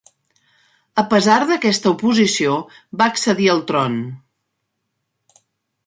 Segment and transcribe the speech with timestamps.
[1.01, 2.57] A pesar d'aquesta oposició,
[3.03, 4.03] va accedir al tron.